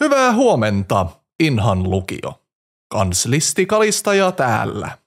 [0.00, 1.06] Hyvää huomenta,
[1.42, 2.42] Inhan lukio.
[2.92, 4.98] Kanslisti Kalistaja täällä.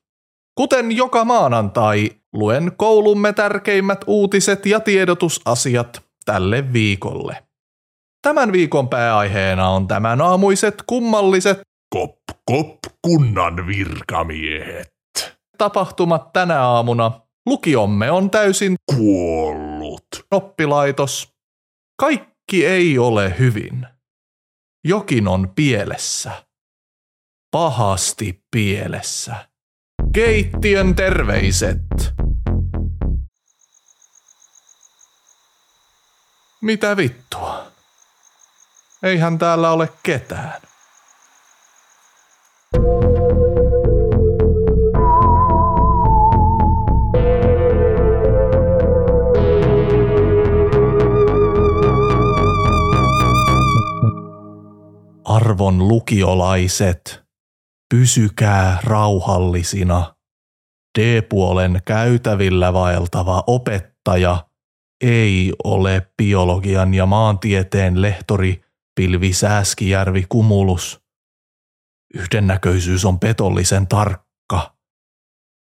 [0.55, 7.43] Kuten joka maanantai, luen koulumme tärkeimmät uutiset ja tiedotusasiat tälle viikolle.
[8.21, 11.61] Tämän viikon pääaiheena on tämän aamuiset kummalliset
[11.95, 12.15] Kop,
[12.45, 14.93] kop, kunnan virkamiehet.
[15.57, 17.11] tapahtumat tänä aamuna.
[17.45, 20.05] Lukiomme on täysin Kuollut.
[20.31, 21.29] oppilaitos.
[21.99, 23.92] Kaikki ei ole hyvin.
[24.83, 26.45] Jokin on pielessä.
[27.51, 29.49] Pahasti pielessä.
[30.13, 31.79] Keittiön terveiset.
[36.61, 37.71] Mitä vittua?
[39.03, 40.61] Eihän täällä ole ketään.
[55.33, 57.23] Arvon lukiolaiset,
[57.95, 60.15] pysykää rauhallisina.
[60.99, 64.47] D-puolen käytävillä vaeltava opettaja
[65.01, 68.63] ei ole biologian ja maantieteen lehtori
[68.95, 71.01] Pilvi Sääskijärvi Kumulus.
[72.13, 74.75] Yhdennäköisyys on petollisen tarkka.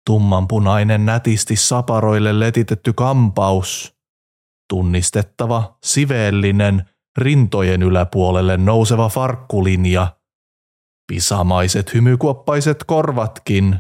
[0.07, 3.97] Tummanpunainen nätisti saparoille letitetty kampaus.
[4.69, 6.83] Tunnistettava, siveellinen–
[7.19, 10.17] rintojen yläpuolelle nouseva farkkulinja,
[11.13, 13.79] pisamaiset hymykuoppaiset korvatkin,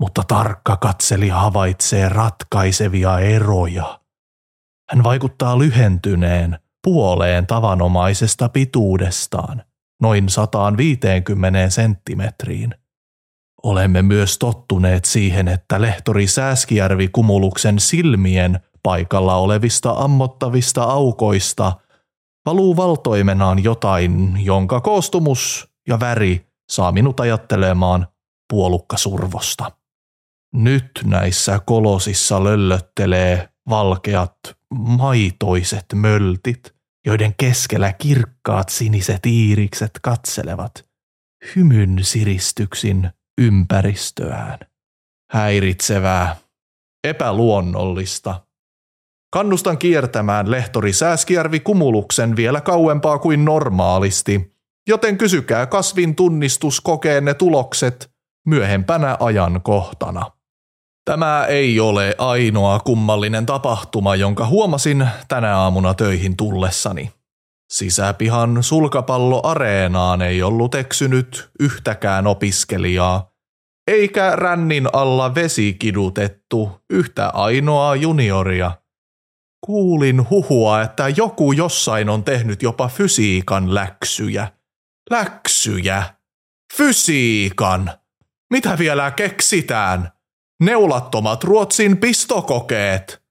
[0.00, 4.00] mutta tarkka katseli havaitsee ratkaisevia eroja.
[4.90, 9.62] Hän vaikuttaa lyhentyneen puoleen tavanomaisesta pituudestaan,
[10.02, 12.74] noin 150 senttimetriin.
[13.62, 21.72] Olemme myös tottuneet siihen, että lehtori Sääskijärvi Kumuluksen silmien paikalla olevista ammottavista aukoista–
[22.46, 28.06] valuu valtoimenaan jotain, jonka koostumus ja väri saa minut ajattelemaan
[28.52, 29.72] puolukkasurvosta.
[30.54, 34.38] Nyt näissä kolosissa löllöttelee valkeat,
[34.74, 36.74] maitoiset möltit,
[37.06, 40.90] joiden keskellä kirkkaat siniset iirikset katselevat
[41.56, 44.58] hymyn siristyksin ympäristöään.
[45.32, 46.36] Häiritsevää,
[47.04, 48.40] epäluonnollista–
[49.32, 54.56] Kannustan kiertämään lehtori Sääskijärvi Kumuluksen vielä kauempaa kuin normaalisti,
[54.88, 58.10] joten kysykää kasvin tunnistuskokeenne tulokset
[58.46, 60.30] myöhempänä ajankohtana.
[61.04, 67.10] Tämä ei ole ainoa kummallinen tapahtuma, jonka huomasin tänä aamuna töihin tullessani.
[67.72, 73.30] Sisäpihan sulkapalloareenaan ei ollut eksynyt yhtäkään opiskelijaa,
[73.90, 78.70] eikä rännin alla vesikidutettu yhtä ainoaa junioria–
[79.70, 84.48] Kuulin huhua, että joku jossain on tehnyt jopa fysiikan läksyjä.
[85.10, 86.02] Läksyjä?
[86.76, 87.90] Fysiikan?
[88.52, 90.12] Mitä vielä keksitään?
[90.62, 93.22] Neulattomat Ruotsin pistokokeet.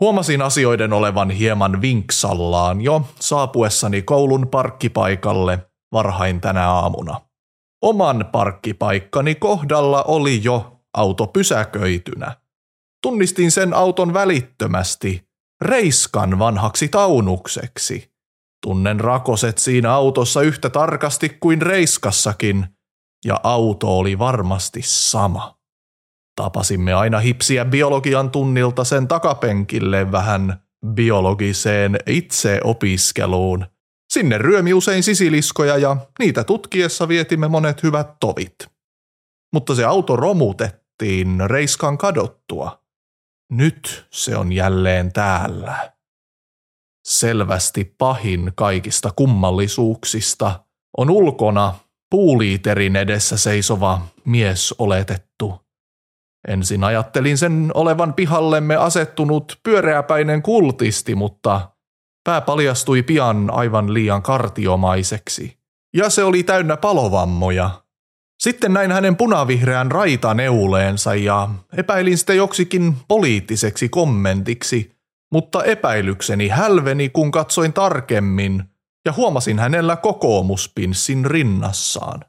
[0.00, 7.20] Huomasin asioiden olevan hieman vinksallaan jo saapuessani koulun parkkipaikalle varhain tänä aamuna.
[7.82, 12.36] Oman parkkipaikkani kohdalla oli jo auto pysäköitynä.
[13.02, 15.22] Tunnistin sen auton välittömästi–
[15.60, 18.12] Reiskan vanhaksi taunukseksi.
[18.62, 22.66] Tunnen rakoset siinä autossa yhtä tarkasti kuin Reiskassakin,
[23.24, 25.58] ja auto oli varmasti sama.
[26.36, 30.62] Tapasimme aina hipsiä biologian tunnilta sen takapenkille vähän
[30.94, 33.66] biologiseen itseopiskeluun.
[34.12, 38.56] Sinne ryömi usein sisiliskoja ja niitä tutkiessa vietimme monet hyvät tovit.
[39.52, 42.79] Mutta se auto romutettiin Reiskan kadottua.
[43.50, 45.92] Nyt se on jälleen täällä.
[47.04, 50.64] Selvästi pahin kaikista kummallisuuksista
[50.98, 51.74] on ulkona
[52.10, 55.54] puuliiterin edessä seisova mies oletettu.
[56.48, 61.70] Ensin ajattelin sen olevan pihallemme asettunut pyöreäpäinen kultisti, mutta
[62.24, 65.58] pää paljastui pian aivan liian kartiomaiseksi.
[65.94, 67.70] Ja se oli täynnä palovammoja,
[68.40, 74.92] sitten näin hänen punavihreän raitaneuleensa ja epäilin sitä joksikin poliittiseksi kommentiksi,
[75.32, 78.64] mutta epäilykseni hälveni, kun katsoin tarkemmin
[79.04, 82.20] ja huomasin hänellä kokoomuspinssin rinnassaan.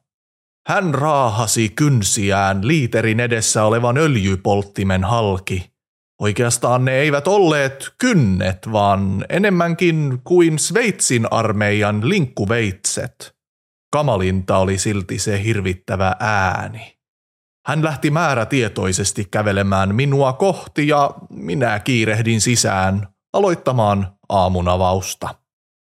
[0.68, 5.72] Hän raahasi kynsiään liiterin edessä olevan öljypolttimen halki.
[6.22, 13.16] Oikeastaan ne eivät olleet kynnet, vaan enemmänkin kuin Sveitsin armeijan linkkuveitset–
[13.92, 16.98] Kamalinta oli silti se hirvittävä ääni.
[17.68, 25.36] Hän lähti määrätietoisesti kävelemään minua kohti ja minä kiirehdin sisään aloittamaan aamunavausta.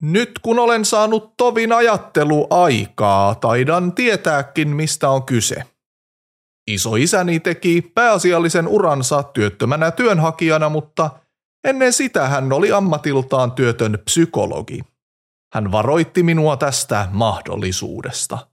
[0.02, 5.64] Nyt kun olen saanut tovin ajatteluaikaa, taidan tietääkin, mistä on kyse.
[6.68, 11.10] Isoisäni teki pääasiallisen uransa työttömänä työnhakijana, mutta
[11.64, 14.80] ennen sitä hän oli ammatiltaan työtön psykologi.
[15.54, 18.48] Hän varoitti minua tästä mahdollisuudesta.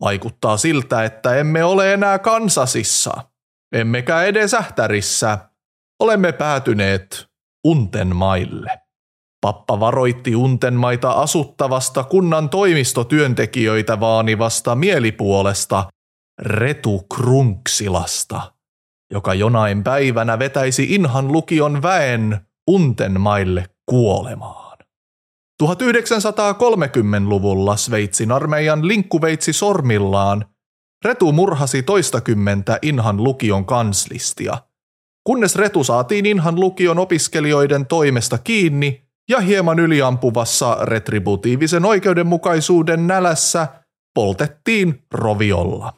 [0.00, 3.12] Vaikuttaa siltä, että emme ole enää kansasissa,
[3.72, 5.38] emmekä edes ähtärissä.
[6.00, 7.28] Olemme päätyneet
[7.66, 8.80] unten maille.
[9.40, 15.88] Pappa varoitti untenmaita asuttavasta kunnan toimistotyöntekijöitä vaanivasta mielipuolesta
[16.42, 18.52] Retu Krunksilasta,
[19.12, 24.71] joka jonain päivänä vetäisi Inhan lukion väen untenmaille kuolemaan.
[25.62, 30.44] 1930-luvulla Sveitsin armeijan linkkuveitsi sormillaan
[31.04, 34.58] Retu murhasi toistakymmentä Inhan lukion kanslistia,
[35.24, 43.68] kunnes Retu saatiin Inhan lukion opiskelijoiden toimesta kiinni ja hieman yliampuvassa retributiivisen oikeudenmukaisuuden nälässä
[44.14, 45.92] poltettiin roviolla.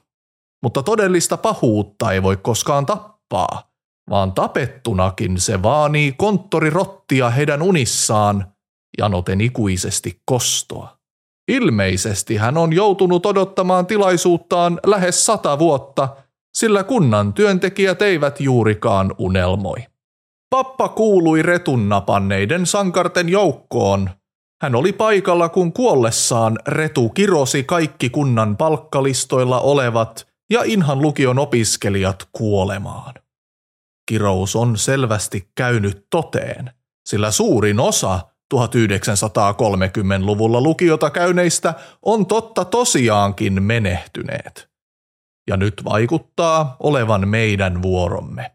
[0.63, 3.71] Mutta todellista pahuutta ei voi koskaan tappaa,
[4.11, 8.54] vaan tapettunakin se vaanii konttorirottia heidän unissaan
[8.99, 10.99] janoten ikuisesti kostoa.
[11.49, 16.17] Ilmeisesti hän on joutunut odottamaan tilaisuuttaan lähes sata vuotta,
[16.55, 19.77] sillä kunnan työntekijät eivät juurikaan unelmoi.
[20.51, 24.11] Pappa kuului retunnapanneiden sankarten joukkoon.
[24.63, 32.29] Hän oli paikalla, kun kuollessaan Retu kirosi kaikki kunnan palkkalistoilla olevat ja Inhan lukion opiskelijat
[32.33, 33.15] kuolemaan.
[34.09, 36.71] Kirous on selvästi käynyt toteen,
[37.07, 38.21] sillä suurin osa
[38.55, 44.69] 1930-luvulla lukiota käyneistä on totta tosiaankin menehtyneet.
[45.49, 48.53] Ja nyt vaikuttaa olevan meidän vuoromme.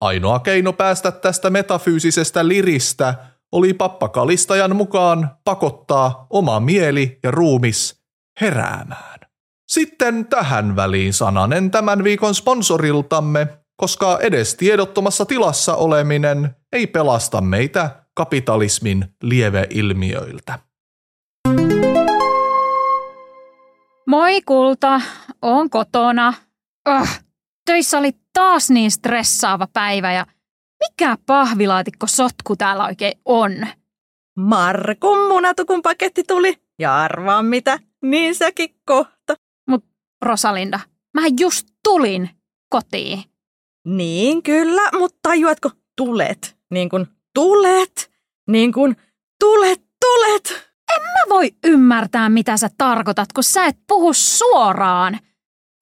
[0.00, 3.14] Ainoa keino päästä tästä metafyysisestä liristä
[3.52, 8.00] oli pappakalistajan mukaan pakottaa oma mieli ja ruumis
[8.40, 9.20] heräämään.
[9.68, 17.99] Sitten tähän väliin sananen tämän viikon sponsoriltamme, koska edes tiedottomassa tilassa oleminen ei pelasta meitä
[18.14, 20.58] kapitalismin lieveilmiöiltä.
[24.06, 25.00] Moi kulta,
[25.42, 26.34] on kotona.
[26.88, 27.08] Oh,
[27.66, 30.26] töissä oli taas niin stressaava päivä ja
[30.80, 33.52] mikä pahvilaatikko sotku täällä oikein on?
[34.38, 39.34] Markun munatukun paketti tuli ja arvaa mitä, niin säkin kohta.
[39.68, 39.84] Mut
[40.22, 40.80] Rosalinda,
[41.14, 42.30] mä just tulin
[42.68, 43.22] kotiin.
[43.86, 48.10] Niin kyllä, mutta tajuatko, tulet, niin kuin tulet,
[48.50, 48.96] niin kuin
[49.40, 50.70] tulet, tulet.
[50.96, 55.18] En mä voi ymmärtää, mitä sä tarkoitat, kun sä et puhu suoraan.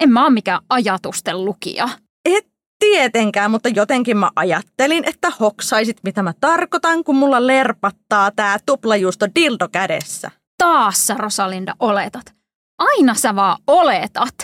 [0.02, 1.88] En mä oo mikään ajatusten lukija.
[2.24, 2.46] Et
[2.78, 9.26] tietenkään, mutta jotenkin mä ajattelin, että hoksaisit, mitä mä tarkoitan, kun mulla lerpattaa tää tuplajuusto
[9.34, 10.30] dildo kädessä.
[10.58, 12.34] Taas sä, Rosalinda, oletat.
[12.78, 14.34] Aina sä vaan oletat.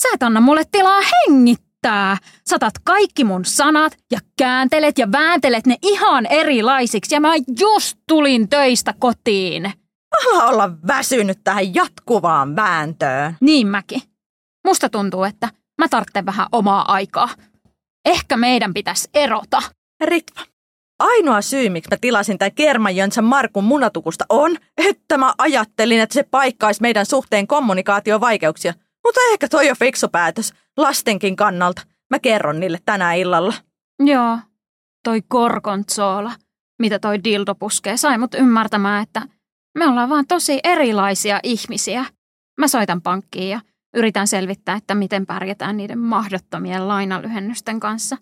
[0.00, 1.65] Sä et anna mulle tilaa hengittää.
[2.46, 8.48] Satat kaikki mun sanat ja kääntelet ja vääntelet ne ihan erilaisiksi ja mä just tulin
[8.48, 9.72] töistä kotiin.
[10.26, 13.36] Ala olla väsynyt tähän jatkuvaan vääntöön.
[13.40, 14.02] Niin mäkin.
[14.66, 15.48] Musta tuntuu, että
[15.78, 17.28] mä tarvitsen vähän omaa aikaa.
[18.04, 19.62] Ehkä meidän pitäisi erota.
[20.04, 20.40] Ritva,
[20.98, 26.22] ainoa syy, miksi mä tilasin tämän Kermajönsän Markun munatukusta on, että mä ajattelin, että se
[26.22, 28.74] paikkaisi meidän suhteen kommunikaatiovaikeuksia.
[29.04, 31.82] Mutta ehkä toi on fiksu päätös, lastenkin kannalta.
[32.10, 33.54] Mä kerron niille tänään illalla.
[34.04, 34.38] Joo,
[35.04, 36.32] toi korkontsoola,
[36.78, 39.22] mitä toi dildo puskee, sai mut ymmärtämään, että
[39.78, 42.04] me ollaan vaan tosi erilaisia ihmisiä.
[42.58, 43.60] Mä soitan pankkiin ja
[43.94, 48.16] yritän selvittää, että miten pärjätään niiden mahdottomien lainalyhennysten kanssa.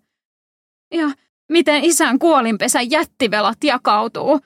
[0.94, 1.10] Ja
[1.52, 4.40] miten isän kuolinpesän jättivelat jakautuu.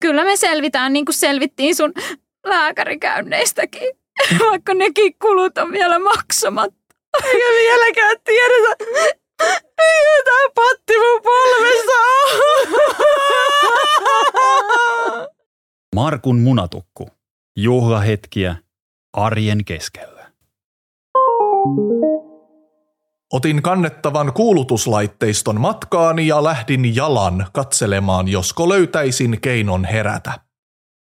[0.00, 1.92] Kyllä me selvitään niin kuin selvittiin sun
[2.46, 3.88] lääkärikäynneistäkin,
[4.50, 6.85] vaikka nekin kulut on vielä maksamatta.
[7.24, 8.84] Eikä vieläkään tiedetä,
[9.40, 12.46] mikä tää patti mun polvessa on.
[15.94, 17.08] Markun munatukku.
[17.56, 18.56] Juhlahetkiä
[19.12, 20.26] arjen keskellä.
[23.32, 30.32] Otin kannettavan kuulutuslaitteiston matkaani ja lähdin jalan katselemaan, josko löytäisin keinon herätä.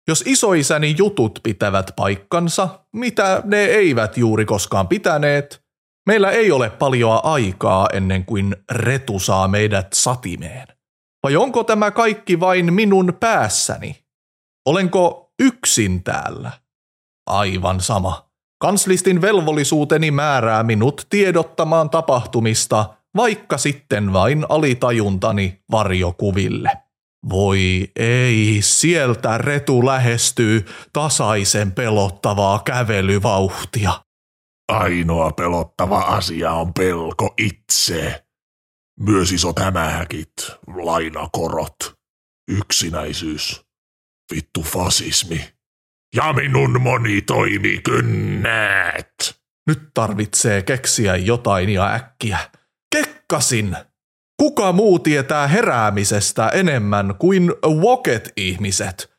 [0.08, 5.62] Jos isoisäni jutut pitävät paikkansa, mitä ne eivät juuri koskaan pitäneet,
[6.08, 10.66] meillä ei ole paljoa aikaa ennen kuin Retu saa meidät satimeen.
[11.22, 14.04] Vai onko tämä kaikki vain minun päässäni?
[14.66, 16.50] Olenko yksin täällä?
[17.26, 18.30] Aivan sama.
[18.60, 26.70] Kanslistin velvollisuuteni määrää minut tiedottamaan tapahtumista, vaikka sitten vain alitajuntani varjokuville.
[27.30, 34.07] Voi ei, sieltä Retu lähestyy tasaisen pelottavaa kävelyvauhtia.
[34.68, 38.24] Ainoa pelottava asia on pelko itse.
[39.00, 40.32] Myös isot hämähäkit,
[40.66, 41.76] lainakorot,
[42.50, 43.66] yksinäisyys,
[44.34, 45.48] vittu fasismi
[46.16, 49.14] ja minun monitoimikynnät.
[49.66, 52.38] Nyt tarvitsee keksiä jotain ja äkkiä.
[52.96, 53.76] Kekkasin!
[54.42, 59.18] Kuka muu tietää heräämisestä enemmän kuin Woket-ihmiset?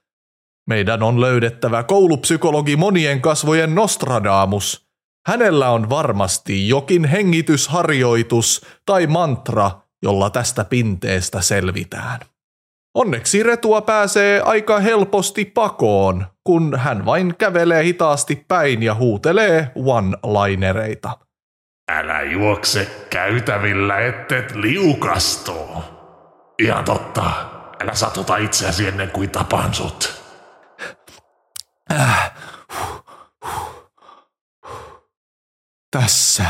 [0.69, 4.88] Meidän on löydettävä koulupsykologi monien kasvojen Nostradamus.
[5.27, 9.71] Hänellä on varmasti jokin hengitysharjoitus tai mantra,
[10.03, 12.19] jolla tästä pinteestä selvitään.
[12.95, 21.09] Onneksi Retua pääsee aika helposti pakoon, kun hän vain kävelee hitaasti päin ja huutelee one-linereita.
[21.91, 25.53] Älä juokse käytävillä, ettet liukastu.
[26.59, 27.23] Ihan totta.
[27.83, 30.18] Älä satuta itseäsi ennen kuin tapaan sut.
[35.99, 36.45] Tässä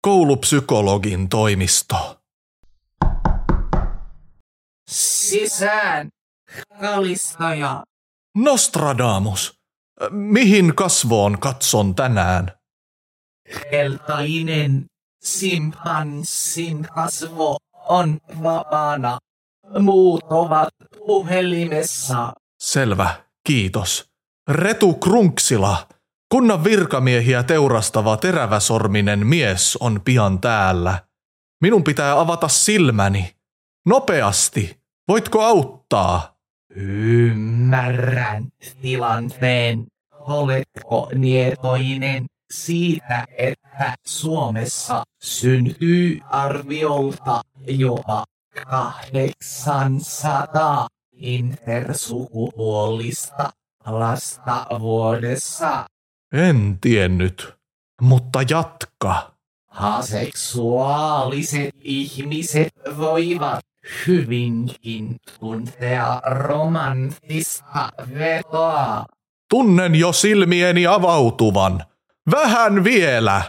[0.00, 2.20] koulupsykologin toimisto.
[4.90, 6.08] Sisään,
[6.80, 7.84] kalistaja.
[8.36, 9.54] Nostradamus,
[10.10, 12.52] mihin kasvoon katson tänään?
[13.70, 14.86] Keltainen
[15.22, 17.56] simpanssin kasvo
[17.88, 19.18] on vapaana.
[19.80, 20.74] Muut ovat
[21.06, 22.32] puhelimessa.
[22.60, 24.10] Selvä, kiitos.
[24.48, 25.86] Retu Krunksila,
[26.28, 31.02] kunnan virkamiehiä teurastava teräväsorminen mies on pian täällä.
[31.60, 33.34] Minun pitää avata silmäni.
[33.86, 34.78] Nopeasti.
[35.08, 36.38] Voitko auttaa?
[36.76, 38.48] Ymmärrän
[38.82, 39.86] tilanteen.
[40.20, 48.24] Oletko nietoinen siitä, että Suomessa syntyy arviolta jopa
[48.66, 53.50] 800 intersukupuolista
[53.86, 55.86] lasta vuodessa.
[56.32, 57.54] En tiennyt,
[58.00, 59.32] mutta jatka.
[59.68, 63.60] Aseksuaaliset ihmiset voivat
[64.06, 69.04] hyvinkin tuntea romanttista vetoa.
[69.50, 71.84] Tunnen jo silmieni avautuvan.
[72.30, 73.42] Vähän vielä.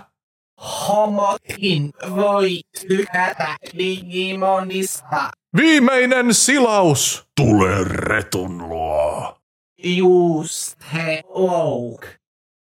[0.87, 5.29] Homotkin voi tykätä Digimonista.
[5.57, 7.27] Viimeinen silaus.
[7.35, 9.37] Tule retun luo.
[9.83, 12.05] Just he ouk.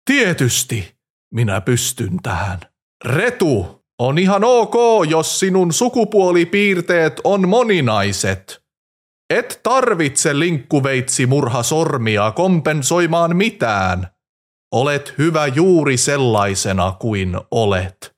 [0.08, 0.96] Tietysti
[1.34, 2.60] minä pystyn tähän.
[3.06, 4.76] Retu, on ihan ok,
[5.10, 8.64] jos sinun sukupuolipiirteet on moninaiset.
[9.30, 14.08] Et tarvitse linkkuveitsi murha sormia kompensoimaan mitään.
[14.72, 18.16] Olet hyvä juuri sellaisena kuin olet.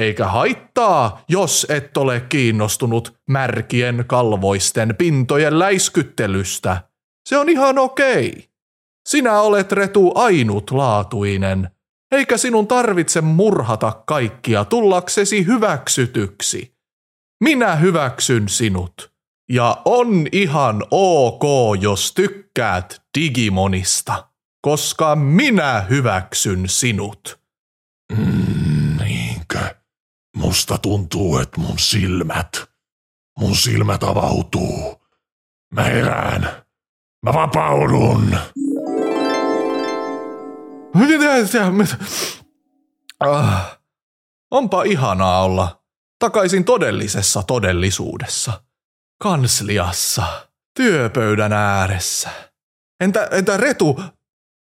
[0.00, 6.82] Eikä haittaa, jos et ole kiinnostunut märkien kalvoisten pintojen läiskyttelystä.
[7.28, 8.49] Se on ihan okei.
[9.10, 11.70] Sinä olet Retu ainutlaatuinen,
[12.12, 16.74] eikä sinun tarvitse murhata kaikkia tullaksesi hyväksytyksi.
[17.40, 19.12] Minä hyväksyn sinut.
[19.48, 21.42] Ja on ihan ok,
[21.80, 24.28] jos tykkäät Digimonista,
[24.62, 27.40] koska minä hyväksyn sinut.
[28.16, 29.74] Mm, niinkö?
[30.36, 32.70] Musta tuntuu, että mun silmät,
[33.38, 35.02] mun silmät avautuu.
[35.74, 36.50] Mä herään.
[37.22, 38.36] Mä vapaudun.
[40.94, 41.70] Mitä?
[41.70, 41.96] Mitä?
[43.20, 43.78] Ah,
[44.50, 45.82] onpa ihanaa olla
[46.18, 48.62] takaisin todellisessa todellisuudessa.
[49.22, 50.22] Kansliassa,
[50.76, 52.30] työpöydän ääressä.
[53.00, 54.00] Entä, entä Retu?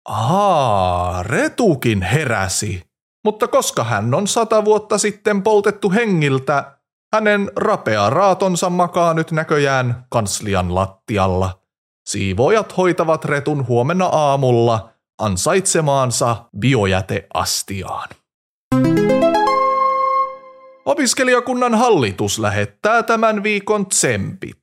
[0.08, 2.88] Aa, Retukin heräsi.
[3.24, 6.78] Mutta koska hän on sata vuotta sitten poltettu hengiltä,
[7.14, 11.60] hänen rapea raatonsa makaa nyt näköjään kanslian lattialla.
[12.08, 18.08] Siivoojat hoitavat Retun huomenna aamulla ansaitsemaansa biojäteastiaan.
[20.84, 24.60] Opiskelijakunnan hallitus lähettää tämän viikon tsempit.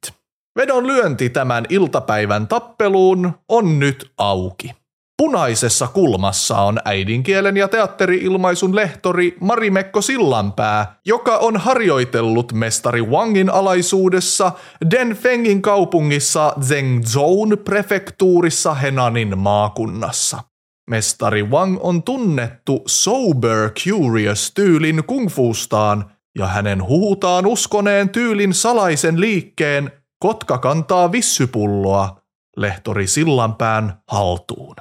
[0.55, 4.84] Vedon lyönti tämän iltapäivän tappeluun on nyt auki.
[5.17, 14.51] Punaisessa kulmassa on äidinkielen ja teatteriilmaisun lehtori Marimekko Sillanpää, joka on harjoitellut mestari Wangin alaisuudessa
[14.91, 20.43] Denfengin kaupungissa Zhengzhoun prefektuurissa Henanin maakunnassa.
[20.89, 29.91] Mestari Wang on tunnettu sober curious tyylin kungfuustaan ja hänen huhutaan uskoneen tyylin salaisen liikkeen
[30.19, 32.21] Kotka kantaa vissypulloa
[32.57, 34.75] lehtori Sillanpään haltuun.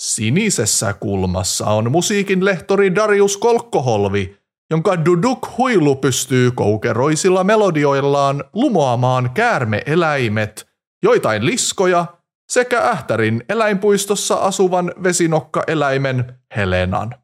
[0.00, 4.36] Sinisessä kulmassa on musiikin lehtori Darius Kolkkoholvi,
[4.70, 10.66] jonka Duduk huilu pystyy koukeroisilla melodioillaan lumoamaan käärmeeläimet
[11.02, 12.06] joitain liskoja
[12.50, 17.14] sekä Ähtärin eläinpuistossa asuvan vesinokkaeläimen Helenan.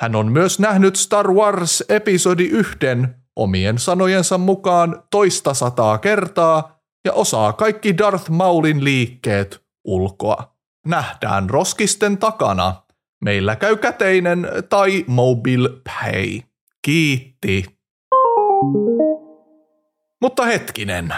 [0.00, 7.12] Hän on myös nähnyt Star Wars episodi yhden omien sanojensa mukaan toista sataa kertaa ja
[7.12, 10.53] osaa kaikki Darth Maulin liikkeet ulkoa.
[10.86, 12.82] Nähdään roskisten takana.
[13.24, 16.40] Meillä käy käteinen tai mobile pay.
[16.82, 17.64] Kiitti.
[20.20, 21.14] Mutta hetkinen.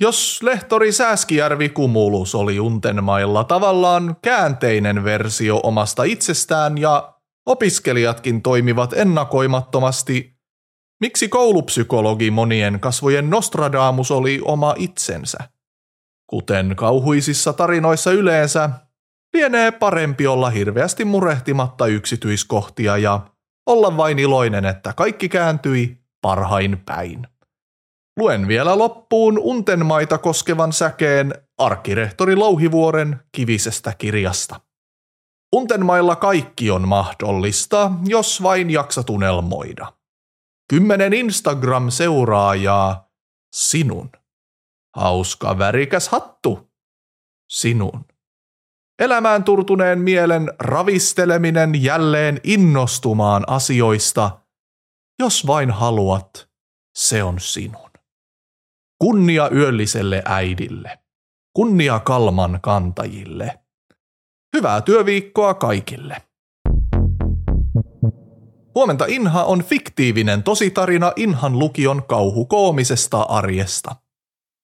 [0.00, 7.14] Jos lehtori Sääskijärvi Kumulus oli Untenmailla tavallaan käänteinen versio omasta itsestään ja
[7.46, 10.36] opiskelijatkin toimivat ennakoimattomasti,
[11.00, 15.38] miksi koulupsykologi monien kasvojen Nostradamus oli oma itsensä?
[16.26, 18.70] Kuten kauhuisissa tarinoissa yleensä,
[19.34, 23.20] lienee parempi olla hirveästi murehtimatta yksityiskohtia ja
[23.66, 27.26] olla vain iloinen, että kaikki kääntyi parhain päin.
[28.18, 34.60] Luen vielä loppuun Untenmaita koskevan säkeen arkkirehtori Louhivuoren kivisestä kirjasta.
[35.52, 39.92] Untenmailla kaikki on mahdollista, jos vain jaksat unelmoida.
[40.68, 43.10] Kymmenen Instagram-seuraajaa,
[43.54, 44.10] sinun.
[44.96, 46.70] Hauska värikäs hattu,
[47.50, 48.04] sinun.
[48.98, 54.40] Elämään turtuneen mielen ravisteleminen jälleen innostumaan asioista,
[55.18, 56.48] jos vain haluat,
[56.96, 57.90] se on sinun.
[58.98, 60.98] Kunnia yölliselle äidille.
[61.56, 63.58] Kunnia Kalman kantajille.
[64.56, 66.16] Hyvää työviikkoa kaikille.
[68.74, 73.96] Huomenta Inha on fiktiivinen tositarina Inhan lukion kauhukoomisesta arjesta.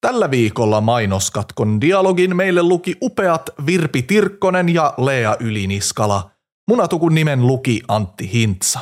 [0.01, 6.31] Tällä viikolla mainoskatkon dialogin meille luki upeat Virpi Tirkkonen ja Lea Yliniskala.
[6.69, 8.81] Munatukun nimen luki Antti Hintsa.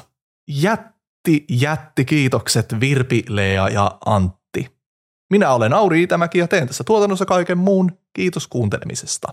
[0.49, 4.67] Jätti, jätti kiitokset Virpi, Lea ja Antti.
[5.31, 7.93] Minä olen Auri Itämäki ja teen tässä tuotannossa kaiken muun.
[8.13, 9.29] Kiitos kuuntelemisesta.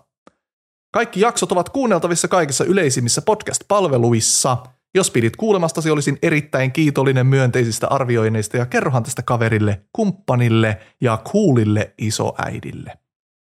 [0.94, 4.58] Kaikki jaksot ovat kuunneltavissa kaikissa yleisimmissä podcast-palveluissa.
[4.96, 11.94] Jos pidit kuulemastasi, olisin erittäin kiitollinen myönteisistä arvioinneista ja kerrohan tästä kaverille, kumppanille ja kuulille
[11.98, 12.98] isoäidille.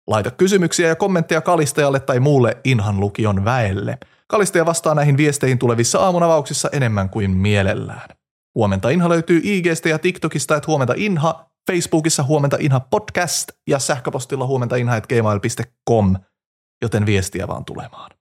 [0.07, 3.97] Laita kysymyksiä ja kommentteja Kalistajalle tai muulle Inhan lukion väelle.
[4.27, 8.09] Kalistaja vastaa näihin viesteihin tulevissa aamunavauksissa enemmän kuin mielellään.
[8.55, 14.47] Huomenta Inha löytyy IGstä ja TikTokista, että huomenta Inha Facebookissa huomenta Inha podcast ja sähköpostilla
[14.47, 16.15] huomenta inha.gmail.com,
[16.81, 18.11] joten viestiä vaan tulemaan.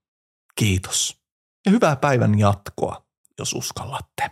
[0.54, 1.24] Kiitos
[1.66, 3.03] ja hyvää päivän jatkoa,
[3.38, 4.30] jos uskallatte.